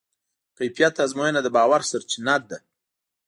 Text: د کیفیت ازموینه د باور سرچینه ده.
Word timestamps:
د 0.03 0.03
کیفیت 0.57 0.95
ازموینه 1.05 1.39
د 1.43 1.47
باور 1.55 1.81
سرچینه 1.91 2.35
ده. 2.49 2.57